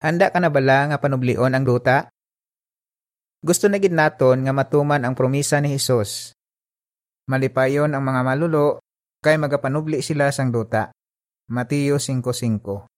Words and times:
Handa 0.00 0.32
ka 0.32 0.40
na 0.40 0.48
bala 0.48 0.88
nga 0.88 0.96
panublion 0.96 1.52
ang 1.52 1.60
duta? 1.60 2.08
Gusto 3.44 3.68
na 3.68 3.76
gid 3.76 3.92
naton 3.92 4.48
nga 4.48 4.52
matuman 4.56 5.04
ang 5.04 5.12
promisa 5.12 5.60
ni 5.60 5.76
Hesus. 5.76 6.32
Malipayon 7.28 7.92
ang 7.92 8.00
mga 8.00 8.24
malulo 8.24 8.80
kay 9.20 9.36
magapanubli 9.36 10.00
sila 10.00 10.32
sang 10.32 10.48
duta. 10.48 10.88
Mateo 11.52 12.00
5:5. 12.00 12.88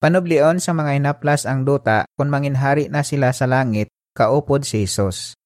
Panublion 0.00 0.56
sa 0.64 0.72
mga 0.72 0.96
hinaplas 0.96 1.44
ang 1.44 1.68
duta 1.68 2.08
kung 2.16 2.32
manginhari 2.32 2.88
na 2.88 3.04
sila 3.04 3.36
sa 3.36 3.44
langit 3.44 3.92
kaupod 4.16 4.64
si 4.64 4.88
Hesus. 4.88 5.36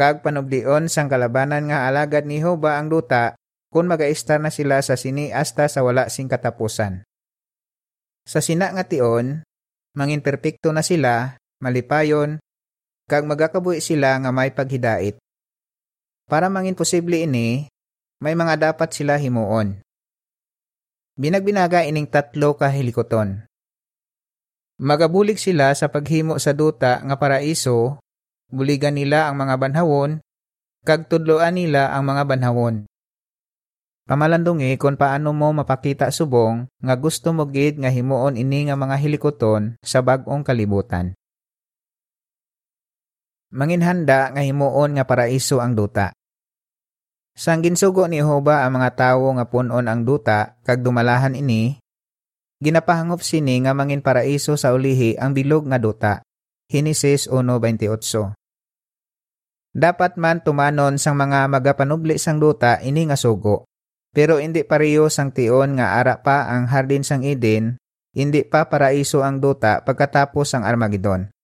Kag 0.00 0.24
panublion 0.24 0.88
sang 0.88 1.12
kalabanan 1.12 1.68
nga 1.68 1.92
alagad 1.92 2.24
ni 2.24 2.40
Hoba 2.40 2.80
ang 2.80 2.88
duta 2.88 3.36
kung 3.68 3.84
magaistar 3.84 4.40
na 4.40 4.48
sila 4.48 4.80
sa 4.80 4.96
sini 4.96 5.28
hasta 5.28 5.68
sa 5.68 5.84
wala 5.84 6.08
sing 6.08 6.24
katapusan. 6.24 7.04
Sa 8.24 8.40
sina 8.40 8.72
nga 8.72 8.84
tion, 8.88 9.44
mangin 9.92 10.24
perpekto 10.24 10.72
na 10.72 10.80
sila, 10.80 11.36
malipayon, 11.60 12.40
kag 13.04 13.28
magakabuhi 13.28 13.84
sila 13.84 14.16
nga 14.16 14.32
may 14.32 14.48
paghidait. 14.48 15.20
Para 16.24 16.48
mangin 16.48 16.72
posible 16.72 17.20
ini, 17.20 17.68
may 18.24 18.32
mga 18.32 18.72
dapat 18.72 18.96
sila 18.96 19.20
himuon. 19.20 19.84
Binagbinaga 21.20 21.84
ining 21.84 22.08
tatlo 22.08 22.56
ka 22.56 22.72
helikoton. 22.72 23.44
Magabulig 24.80 25.38
sila 25.38 25.70
sa 25.76 25.86
paghimo 25.92 26.40
sa 26.40 26.50
duta 26.56 26.98
nga 27.04 27.14
paraiso, 27.20 28.02
buligan 28.50 28.96
nila 28.96 29.28
ang 29.30 29.38
mga 29.38 29.54
banhawon, 29.60 30.18
kag 30.82 31.06
tudloan 31.06 31.60
nila 31.60 31.92
ang 31.94 32.08
mga 32.08 32.24
banhawon. 32.26 32.88
Pamalandungi 34.04 34.76
kung 34.76 35.00
paano 35.00 35.32
mo 35.32 35.48
mapakita 35.56 36.12
subong 36.12 36.68
nga 36.84 36.92
gusto 36.92 37.32
mo 37.32 37.48
gid 37.48 37.80
nga 37.80 37.88
himuon 37.88 38.36
ini 38.36 38.68
nga 38.68 38.76
mga 38.76 39.00
hilikoton 39.00 39.80
sa 39.80 40.04
bag-ong 40.04 40.44
kalibutan. 40.44 41.16
Manginhanda 43.48 44.28
nga 44.28 44.44
himuon 44.44 45.00
nga 45.00 45.08
paraiso 45.08 45.56
ang 45.64 45.72
duta. 45.72 46.12
Sang 47.32 47.64
ginsugo 47.64 48.04
ni 48.04 48.20
Jehova 48.20 48.68
ang 48.68 48.76
mga 48.76 48.92
tawo 48.92 49.32
nga 49.40 49.48
punon 49.48 49.88
ang 49.88 50.04
duta 50.04 50.60
kag 50.68 50.84
dumalahan 50.84 51.32
ini, 51.32 51.80
ginapahangop 52.60 53.24
sini 53.24 53.64
nga 53.64 53.72
mangin 53.72 54.04
paraiso 54.04 54.60
sa 54.60 54.76
ulihi 54.76 55.16
ang 55.16 55.32
bilog 55.32 55.64
nga 55.64 55.80
duta. 55.80 56.20
Hinesis 56.68 57.24
1:28. 57.32 58.36
Dapat 59.72 60.20
man 60.20 60.44
tumanon 60.44 61.00
sang 61.00 61.16
mga 61.16 61.48
magapanubli 61.48 62.20
sang 62.20 62.36
duta 62.36 62.84
ini 62.84 63.08
nga 63.08 63.16
sugo. 63.16 63.64
Pero 64.14 64.38
hindi 64.38 64.62
pareho 64.62 65.10
sang 65.10 65.34
tion 65.34 65.76
nga 65.76 65.98
ara 65.98 66.22
pa 66.22 66.46
ang 66.46 66.70
hardin 66.70 67.02
sang 67.02 67.26
Eden, 67.26 67.82
hindi 68.14 68.46
pa 68.46 68.70
paraiso 68.70 69.26
ang 69.26 69.42
duta 69.42 69.82
pagkatapos 69.82 70.54
ang 70.54 70.62
Armageddon. 70.62 71.34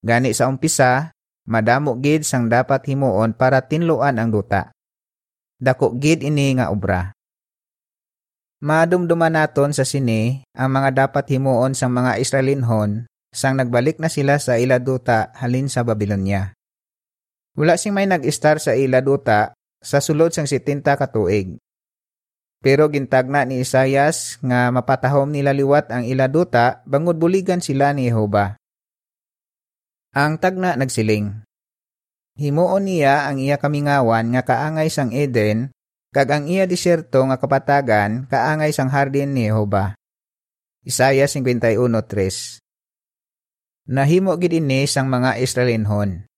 Gani 0.00 0.32
sa 0.32 0.48
umpisa, 0.48 1.12
madamo 1.44 2.00
gid 2.00 2.24
sang 2.24 2.48
dapat 2.48 2.88
himuon 2.88 3.36
para 3.36 3.60
tinluan 3.68 4.16
ang 4.16 4.32
duta. 4.32 4.72
Dako 5.60 6.00
gid 6.00 6.24
ini 6.24 6.56
nga 6.56 6.72
obra. 6.72 7.12
Madumduman 8.64 9.36
naton 9.36 9.76
sa 9.76 9.84
sini 9.84 10.40
ang 10.56 10.72
mga 10.72 11.06
dapat 11.06 11.28
himuon 11.28 11.76
sang 11.76 11.92
mga 11.92 12.18
Israelinhon 12.18 13.04
sang 13.32 13.60
nagbalik 13.60 14.00
na 14.00 14.08
sila 14.08 14.40
sa 14.40 14.56
ila 14.56 14.80
duta 14.80 15.28
halin 15.36 15.68
sa 15.68 15.84
Babylonia. 15.84 16.56
Wala 17.52 17.76
sing 17.76 17.92
may 17.92 18.08
nag-star 18.08 18.60
sa 18.60 18.72
ila 18.72 19.04
duta 19.04 19.52
sa 19.82 19.98
sulod 20.00 20.32
sang 20.32 20.48
70 20.48 20.84
katuig. 20.84 21.60
Pero 22.62 22.86
gintagna 22.86 23.42
ni 23.42 23.58
Isayas 23.66 24.38
nga 24.38 24.70
mapatahom 24.70 25.34
nila 25.34 25.50
liwat 25.50 25.90
ang 25.90 26.06
iladuta 26.06 26.86
bangod 26.86 27.18
buligan 27.18 27.58
sila 27.58 27.90
ni 27.90 28.06
Jehova. 28.06 28.54
Ang 30.14 30.38
tagna 30.38 30.78
nagsiling. 30.78 31.42
Himuon 32.38 32.86
niya 32.86 33.26
ang 33.26 33.42
iya 33.42 33.58
kamingawan 33.58 34.30
nga 34.32 34.46
kaangay 34.46 34.88
sang 34.88 35.10
Eden 35.10 35.74
kag 36.14 36.30
ang 36.30 36.46
iya 36.46 36.64
disyerto 36.64 37.20
nga 37.26 37.36
kapatagan 37.36 38.30
kaangay 38.30 38.70
sang 38.70 38.88
hardin 38.94 39.34
ni 39.34 39.50
Jehova. 39.50 39.98
Isaya 40.86 41.26
51:3. 41.26 42.62
Nahimo 43.90 44.38
gid 44.38 44.54
ini 44.54 44.86
sang 44.86 45.10
mga 45.10 45.42
Israelinhon. 45.42 46.30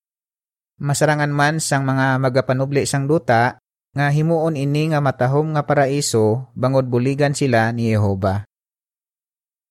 Masarangan 0.81 1.29
man 1.29 1.61
sang 1.61 1.85
mga 1.85 2.17
magapanubli 2.17 2.89
sang 2.89 3.05
duta 3.05 3.61
nga 3.95 4.11
himuon 4.11 4.59
ini 4.59 4.91
nga 4.91 4.99
matahom 4.99 5.55
nga 5.55 5.63
paraiso 5.63 6.51
bangod 6.51 6.83
buligan 6.91 7.31
sila 7.31 7.71
ni 7.71 7.95
Jehova. 7.95 8.43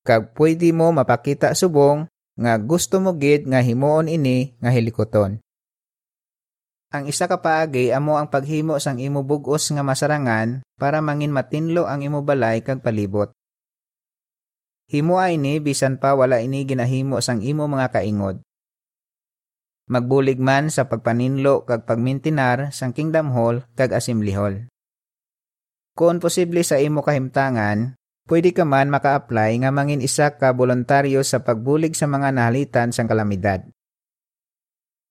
Kag 0.01 0.33
pwede 0.33 0.73
mo 0.73 0.89
mapakita 0.89 1.53
subong 1.53 2.09
nga 2.33 2.57
gusto 2.57 2.97
mo 2.97 3.13
gid 3.13 3.45
nga 3.45 3.61
himuon 3.61 4.09
ini 4.09 4.57
nga 4.57 4.73
hilikoton. 4.73 5.37
Ang 6.89 7.03
isa 7.05 7.29
ka 7.29 7.37
paagi 7.37 7.93
amo 7.93 8.17
ang 8.17 8.25
paghimo 8.25 8.81
sang 8.81 8.97
imo 8.97 9.21
bugos 9.21 9.69
nga 9.69 9.85
masarangan 9.85 10.65
para 10.81 11.05
mangin 11.05 11.29
matinlo 11.29 11.85
ang 11.85 12.01
imo 12.01 12.25
balay 12.25 12.65
kag 12.65 12.81
palibot. 12.81 13.29
Himo 14.89 15.21
ini 15.21 15.61
bisan 15.61 16.01
pa 16.01 16.17
wala 16.17 16.41
ini 16.41 16.65
ginahimo 16.65 17.21
sang 17.21 17.45
imo 17.45 17.69
mga 17.69 17.93
kaingod 17.93 18.41
magbulig 19.85 20.41
man 20.41 20.73
sa 20.73 20.89
pagpaninlo 20.89 21.65
kag 21.65 21.85
pagmintinar 21.85 22.73
sang 22.73 22.93
Kingdom 22.93 23.29
Hall 23.33 23.65
kag 23.77 23.93
Assembly 23.93 24.33
Hall. 24.33 24.65
Kung 25.95 26.19
posible 26.19 26.65
sa 26.65 26.81
imo 26.81 27.05
kahimtangan, 27.05 27.95
pwede 28.27 28.51
ka 28.51 28.65
man 28.67 28.91
maka-apply 28.91 29.63
nga 29.63 29.71
mangin 29.71 30.03
isa 30.03 30.33
ka 30.35 30.51
voluntaryo 30.51 31.23
sa 31.23 31.39
pagbulig 31.39 31.93
sa 31.95 32.09
mga 32.09 32.35
nahalitan 32.35 32.91
sang 32.91 33.07
kalamidad. 33.07 33.63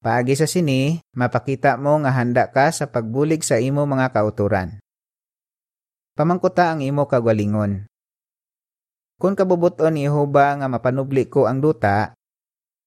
Paagi 0.04 0.36
sa 0.36 0.44
sini, 0.44 1.00
mapakita 1.16 1.80
mo 1.80 1.96
nga 2.04 2.12
handa 2.12 2.52
ka 2.52 2.68
sa 2.68 2.84
pagbulig 2.92 3.40
sa 3.40 3.56
imo 3.56 3.88
mga 3.88 4.12
kauturan. 4.12 4.76
Pamangkuta 6.12 6.76
ang 6.76 6.84
imo 6.84 7.08
kagwalingon. 7.08 7.88
Kung 9.16 9.32
kabubuton 9.32 9.96
Jehova 9.96 10.52
nga 10.60 10.68
mapanubli 10.68 11.24
ko 11.32 11.48
ang 11.48 11.64
duta, 11.64 12.12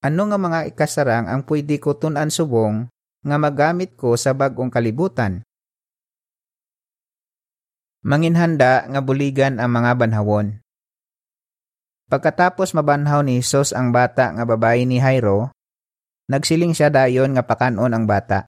ano 0.07 0.31
nga 0.31 0.39
mga 0.39 0.59
ikasarang 0.71 1.27
ang 1.27 1.43
pwede 1.43 1.75
ko 1.83 1.99
tunan 1.99 2.31
subong 2.31 2.87
nga 3.27 3.35
magamit 3.35 3.99
ko 3.99 4.15
sa 4.15 4.31
bagong 4.31 4.71
kalibutan? 4.71 5.43
Manginhanda 8.07 8.87
nga 8.87 9.03
buligan 9.03 9.59
ang 9.59 9.67
mga 9.75 9.91
banhawon. 9.99 10.63
Pagkatapos 12.07 12.71
mabanhaw 12.71 13.19
ni 13.19 13.43
Hesus 13.43 13.75
ang 13.75 13.91
bata 13.91 14.31
nga 14.31 14.47
babae 14.47 14.87
ni 14.87 14.95
Jairo, 14.95 15.51
nagsiling 16.31 16.71
siya 16.71 16.87
dayon 16.87 17.35
nga 17.35 17.43
pakanon 17.43 17.91
ang 17.91 18.07
bata. 18.07 18.47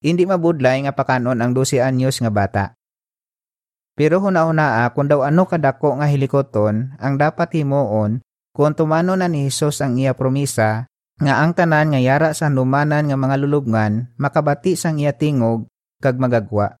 Hindi 0.00 0.24
mabudlay 0.24 0.88
nga 0.88 0.96
pakanon 0.96 1.44
ang 1.44 1.52
12 1.52 1.84
anyos 1.84 2.16
nga 2.24 2.32
bata. 2.32 2.64
Pero 3.92 4.24
huna-hunaa 4.24 4.88
kung 4.96 5.12
daw 5.12 5.20
ano 5.20 5.44
kadako 5.44 6.00
nga 6.00 6.08
hilikoton 6.08 6.96
ang 6.96 7.20
dapat 7.20 7.60
himuon 7.60 8.24
kung 8.52 8.76
tumano 8.76 9.16
na 9.16 9.26
ni 9.32 9.48
Hesus 9.48 9.80
ang 9.80 9.96
iya 9.96 10.12
promisa, 10.12 10.84
nga 11.16 11.34
ang 11.40 11.56
tanan 11.56 11.96
nga 11.96 12.00
yara 12.00 12.30
sa 12.36 12.52
numanan 12.52 13.08
nga 13.08 13.16
mga 13.16 13.36
lulubngan, 13.40 14.12
makabati 14.20 14.76
sang 14.76 15.00
iya 15.00 15.16
tingog, 15.16 15.68
kag 16.04 16.20
magagwa. 16.20 16.76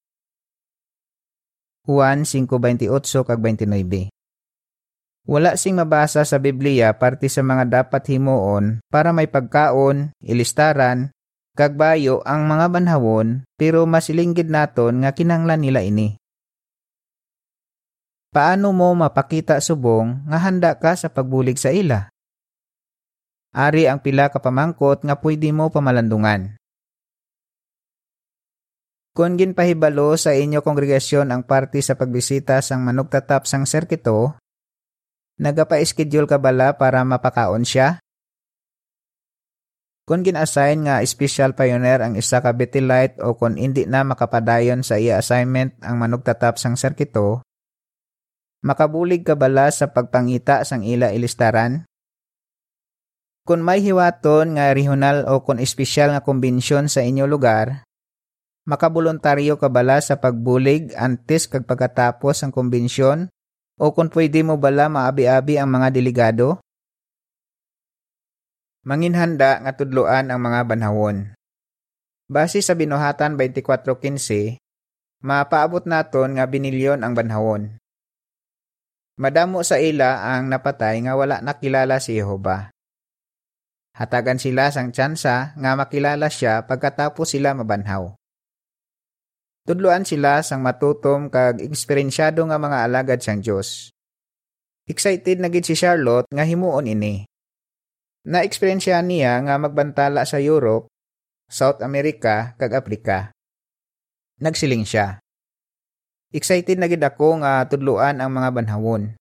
Juan 1.82 2.28
5.28 2.28 2.86
kag 3.26 3.40
29 3.40 4.12
Wala 5.22 5.54
sing 5.54 5.78
mabasa 5.78 6.26
sa 6.26 6.38
Biblia 6.38 6.94
parte 6.98 7.30
sa 7.30 7.46
mga 7.46 7.66
dapat 7.66 8.02
himuon 8.10 8.82
para 8.90 9.14
may 9.14 9.30
pagkaon, 9.30 10.14
ilistaran, 10.18 11.14
kag 11.54 11.78
bayo 11.78 12.22
ang 12.26 12.46
mga 12.46 12.66
banhawon 12.70 13.46
pero 13.54 13.86
masilinggid 13.86 14.50
naton 14.50 15.02
nga 15.02 15.14
kinanglan 15.14 15.62
nila 15.62 15.82
ini. 15.86 16.21
Paano 18.32 18.72
mo 18.72 18.88
mapakita 18.96 19.60
subong 19.60 20.24
nga 20.24 20.40
handa 20.40 20.72
ka 20.80 20.96
sa 20.96 21.12
pagbulig 21.12 21.60
sa 21.60 21.68
ila? 21.68 22.08
Ari 23.52 23.84
ang 23.84 24.00
pila 24.00 24.32
ka 24.32 24.40
pamangkot 24.40 25.04
nga 25.04 25.20
pwede 25.20 25.52
mo 25.52 25.68
pamalandungan. 25.68 26.56
Kung 29.12 29.36
ginpahibalo 29.36 30.16
sa 30.16 30.32
inyo 30.32 30.64
kongregasyon 30.64 31.28
ang 31.28 31.44
party 31.44 31.84
sa 31.84 31.92
pagbisita 31.92 32.64
sang 32.64 32.80
manugtatap 32.80 33.44
sang 33.44 33.68
serkito, 33.68 34.32
nagapa-schedule 35.36 36.24
ka 36.24 36.40
bala 36.40 36.72
para 36.80 37.04
mapakaon 37.04 37.68
siya? 37.68 38.00
Kung 40.08 40.24
gin-assign 40.24 40.88
nga 40.88 41.04
special 41.04 41.52
pioneer 41.52 42.00
ang 42.00 42.16
isa 42.16 42.40
ka 42.40 42.56
Betylite 42.56 43.20
o 43.20 43.36
kung 43.36 43.60
hindi 43.60 43.84
na 43.84 44.08
makapadayon 44.08 44.80
sa 44.80 44.96
iya 44.96 45.20
assignment 45.20 45.76
ang 45.84 46.00
manugtatap 46.00 46.56
sang 46.56 46.80
serkito, 46.80 47.44
Makabulig 48.62 49.26
ka 49.26 49.34
bala 49.34 49.70
sa 49.74 49.90
pagpangita 49.90 50.62
sang 50.62 50.86
ila 50.86 51.10
ilistaran? 51.10 51.82
Kung 53.42 53.66
may 53.66 53.82
hiwaton 53.82 54.54
nga 54.54 54.70
regional 54.70 55.26
o 55.26 55.42
kung 55.42 55.58
espesyal 55.58 56.14
nga 56.14 56.22
kumbensyon 56.22 56.86
sa 56.86 57.02
inyo 57.02 57.26
lugar, 57.26 57.82
makaboluntaryo 58.70 59.58
ka 59.58 59.66
bala 59.66 59.98
sa 59.98 60.22
pagbulig 60.22 60.94
antes 60.94 61.50
kag 61.50 61.66
pagkatapos 61.66 62.46
ang 62.46 62.54
kumbensyon 62.54 63.26
O 63.82 63.90
kung 63.90 64.06
pwede 64.14 64.46
mo 64.46 64.54
bala 64.60 64.86
maabi-abi 64.86 65.58
ang 65.58 65.74
mga 65.74 65.90
delegado? 65.90 66.62
Manginhanda 68.86 69.58
nga 69.58 69.74
tudloan 69.74 70.30
ang 70.30 70.38
mga 70.38 70.60
banhawon. 70.70 71.34
Base 72.30 72.62
sa 72.62 72.78
binuhatan 72.78 73.34
24.15, 73.34 74.62
mapaabot 75.26 75.82
naton 75.82 76.38
nga 76.38 76.46
binilyon 76.46 77.02
ang 77.02 77.18
banhawon. 77.18 77.81
Madamo 79.22 79.62
sa 79.62 79.78
ila 79.78 80.34
ang 80.34 80.50
napatay 80.50 81.06
nga 81.06 81.14
wala 81.14 81.38
nakilala 81.38 82.02
si 82.02 82.18
Jehova. 82.18 82.74
Hatagan 83.94 84.42
sila 84.42 84.74
sang 84.74 84.90
tsansa 84.90 85.54
nga 85.54 85.70
makilala 85.78 86.26
siya 86.26 86.66
pagkatapos 86.66 87.38
sila 87.38 87.54
mabanhaw. 87.54 88.18
Tudloan 89.62 90.02
sila 90.02 90.42
sang 90.42 90.66
matutom 90.66 91.30
kag 91.30 91.62
eksperensyado 91.62 92.42
nga 92.50 92.58
mga 92.58 92.82
alagad 92.82 93.22
sang 93.22 93.38
Dios. 93.38 93.94
Excited 94.90 95.38
na 95.38 95.46
gid 95.46 95.70
si 95.70 95.78
Charlotte 95.78 96.26
nga 96.26 96.42
himuon 96.42 96.90
ini. 96.90 97.22
Na-eksperyensya 98.26 98.98
niya 99.06 99.38
nga 99.46 99.54
magbantala 99.54 100.26
sa 100.26 100.42
Europe, 100.42 100.90
South 101.46 101.78
America 101.78 102.58
kag 102.58 102.74
Africa. 102.74 103.30
Nagsiling 104.42 104.82
siya. 104.82 105.21
Excited 106.32 106.80
na 106.80 106.88
gid 106.88 107.04
ako 107.04 107.44
nga 107.44 107.68
tudloan 107.68 108.16
ang 108.16 108.32
mga 108.32 108.48
banhawon. 108.56 109.12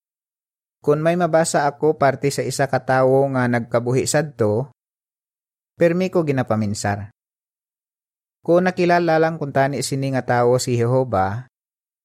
Kung 0.80 1.04
may 1.04 1.19
mabasa 1.19 1.68
ako 1.68 2.00
parte 2.00 2.31
sa 2.31 2.40
isa 2.40 2.72
ka 2.72 2.80
tawo 2.80 3.28
nga 3.36 3.52
nagkabuhi 3.52 4.08
sadto, 4.08 4.72
permi 5.75 6.08
ko 6.08 6.24
ginapaminsar. 6.24 7.12
Kung 8.40 8.63
nakilala 8.63 9.19
lang 9.19 9.36
kung 9.36 9.52
tani 9.52 9.84
sini 9.84 10.16
nga 10.16 10.24
tawo 10.24 10.56
si 10.56 10.80
Jehova, 10.80 11.52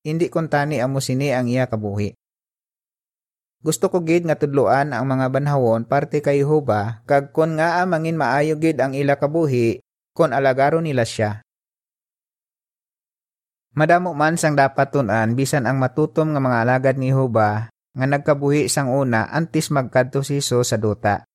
hindi 0.03 0.27
kung 0.27 0.51
tani 0.51 0.83
amo 0.83 0.99
sini 0.99 1.31
ang 1.31 1.47
iya 1.47 1.71
kabuhi. 1.71 2.11
Gusto 3.63 3.87
ko 3.87 4.03
gid 4.03 4.27
nga 4.27 4.35
tudloan 4.35 4.91
ang 4.91 5.07
mga 5.07 5.31
banhawon 5.31 5.87
parte 5.87 6.19
kay 6.19 6.43
Jehova 6.43 7.07
kag 7.07 7.31
kon 7.31 7.63
nga 7.63 7.79
amangin 7.79 8.19
maayo 8.19 8.59
gid 8.59 8.83
ang 8.83 8.91
ila 8.91 9.15
kabuhi 9.15 9.79
kon 10.19 10.35
alagaro 10.35 10.83
nila 10.83 11.07
siya. 11.07 11.46
Madamo 13.77 14.17
man 14.17 14.41
sang 14.41 14.57
dapat 14.57 14.89
tunan 14.89 15.37
bisan 15.37 15.69
ang 15.69 15.77
matutom 15.77 16.33
nga 16.33 16.41
mga 16.41 16.59
alagad 16.65 16.97
ni 16.97 17.13
Jehova 17.13 17.69
nga 17.69 18.07
nagkabuhi 18.09 18.73
sang 18.73 18.89
una 18.89 19.29
antes 19.29 19.69
magkadto 19.69 20.25
siso 20.25 20.65
sa 20.65 20.81
duta. 20.81 21.29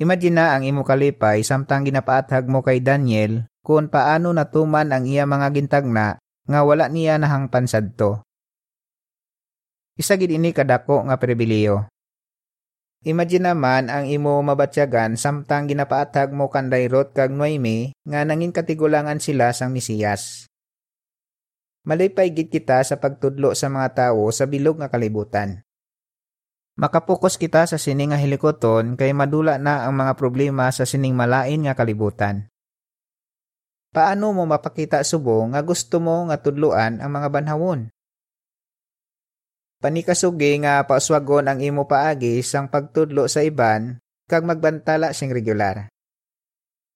Imagine 0.00 0.40
na 0.40 0.56
ang 0.56 0.64
imo 0.64 0.88
kalipay 0.88 1.44
samtang 1.44 1.84
ginapaathag 1.84 2.48
mo 2.48 2.64
kay 2.64 2.80
Daniel 2.80 3.44
kung 3.60 3.92
paano 3.92 4.32
natuman 4.32 4.88
ang 4.88 5.04
iya 5.04 5.28
mga 5.28 5.52
gintagna 5.52 6.16
nga 6.48 6.60
wala 6.64 6.88
niya 6.88 7.20
nahang 7.20 7.52
pansadto. 7.52 8.24
Isa 10.00 10.16
gid 10.16 10.32
ini 10.32 10.56
kadako 10.56 11.04
nga 11.12 11.20
pribiliyo. 11.20 11.92
Imagine 13.04 13.52
naman 13.52 13.92
ang 13.92 14.08
imo 14.08 14.40
mabatyagan 14.40 15.20
samtang 15.20 15.68
ginapaathag 15.68 16.32
mo 16.32 16.48
kanday 16.48 16.88
Rot 16.88 17.12
kag 17.12 17.36
Noemi 17.36 17.92
nga 18.08 18.24
nangin 18.24 18.56
katigulangan 18.56 19.20
sila 19.20 19.52
sang 19.52 19.76
Mesiyas. 19.76 20.47
Malipay 21.88 22.36
gid 22.36 22.52
kita 22.52 22.84
sa 22.84 23.00
pagtudlo 23.00 23.56
sa 23.56 23.72
mga 23.72 23.88
tawo 23.96 24.28
sa 24.28 24.44
bilog 24.44 24.76
nga 24.76 24.92
kalibutan. 24.92 25.64
Makapokus 26.76 27.40
kita 27.40 27.64
sa 27.64 27.80
sining 27.80 28.12
nga 28.12 28.20
hilikoton 28.20 28.92
kay 28.92 29.16
madula 29.16 29.56
na 29.56 29.88
ang 29.88 29.96
mga 29.96 30.12
problema 30.20 30.68
sa 30.68 30.84
sining 30.84 31.16
malain 31.16 31.64
nga 31.64 31.72
kalibutan. 31.72 32.44
Paano 33.88 34.36
mo 34.36 34.44
mapakita 34.44 35.00
subo 35.00 35.40
nga 35.48 35.64
gusto 35.64 35.96
mo 35.96 36.28
nga 36.28 36.36
tudluan 36.36 37.00
ang 37.00 37.08
mga 37.08 37.28
banhawon? 37.32 37.88
Panikasugi 39.80 40.60
nga 40.60 40.84
pauswagon 40.84 41.48
ang 41.48 41.64
imo 41.64 41.88
paagi 41.88 42.44
sang 42.44 42.68
pagtudlo 42.68 43.32
sa 43.32 43.40
iban 43.40 43.96
kag 44.28 44.44
magbantala 44.44 45.16
sing 45.16 45.32
regular. 45.32 45.88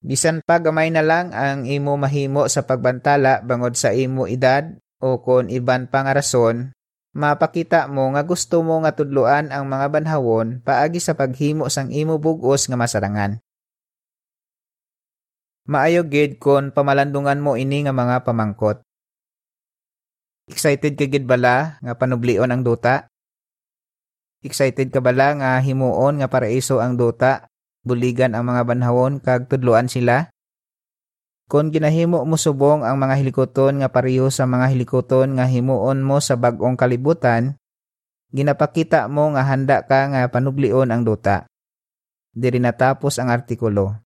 Bisan 0.03 0.43
pa 0.43 0.59
gamay 0.59 0.91
na 0.91 1.01
lang 1.01 1.31
ang 1.31 1.63
imo 1.63 1.95
mahimo 1.95 2.51
sa 2.51 2.67
pagbantala 2.67 3.41
bangod 3.41 3.79
sa 3.79 3.95
imo 3.95 4.27
edad 4.27 4.82
o 5.03 5.19
kon 5.19 5.51
iban 5.51 5.91
pang 5.91 6.07
rason, 6.07 6.71
mapakita 7.13 7.91
mo 7.91 8.15
nga 8.15 8.23
gusto 8.23 8.63
mo 8.63 8.81
nga 8.87 8.95
tudloan 8.95 9.51
ang 9.51 9.69
mga 9.69 9.91
banhawon 9.91 10.63
paagi 10.63 11.03
sa 11.03 11.19
paghimo 11.19 11.67
sang 11.69 11.91
imo 11.91 12.23
bugos 12.23 12.71
nga 12.71 12.79
masarangan. 12.79 13.43
Maayo 15.67 16.07
gid 16.07 16.39
kon 16.39 16.71
pamalandungan 16.71 17.39
mo 17.43 17.59
ini 17.59 17.87
nga 17.87 17.95
mga 17.95 18.27
pamangkot. 18.27 18.83
Excited 20.51 20.99
ka 20.99 21.07
gid 21.07 21.29
bala 21.29 21.79
nga 21.79 21.95
panublion 21.95 22.51
ang 22.51 22.67
duta? 22.67 23.07
Excited 24.43 24.91
ka 24.91 24.99
bala 24.99 25.39
nga 25.39 25.51
himuon 25.63 26.19
nga 26.19 26.27
paraiso 26.27 26.83
ang 26.83 26.99
duta, 26.99 27.47
buligan 27.87 28.35
ang 28.35 28.51
mga 28.51 28.67
banhawon 28.67 29.23
kag 29.23 29.47
tudloan 29.47 29.87
sila? 29.87 30.32
Kung 31.53 31.69
ginahimo 31.69 32.25
mo 32.25 32.41
subong 32.41 32.81
ang 32.81 32.97
mga 32.97 33.21
hilikoton 33.21 33.85
nga 33.85 33.93
pareho 33.93 34.33
sa 34.33 34.49
mga 34.49 34.73
hilikoton 34.73 35.37
nga 35.37 35.45
himuon 35.45 36.01
mo 36.01 36.17
sa 36.17 36.33
bag-ong 36.33 36.81
kalibutan, 36.81 37.61
ginapakita 38.33 39.05
mo 39.13 39.29
nga 39.37 39.45
handa 39.45 39.85
ka 39.85 40.09
nga 40.09 40.25
panublion 40.33 40.89
ang 40.89 41.05
duta. 41.05 41.45
Diri 42.33 42.57
natapos 42.57 43.21
ang 43.21 43.29
artikulo. 43.29 44.01